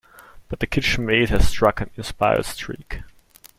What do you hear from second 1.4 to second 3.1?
struck an inspired streak.